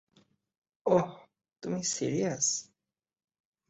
[0.85, 1.07] ওহ,
[1.63, 2.47] তুমি সিরিয়াস।